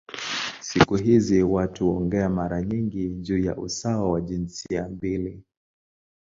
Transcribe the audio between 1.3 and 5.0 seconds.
watu huongea mara nyingi juu ya usawa wa jinsia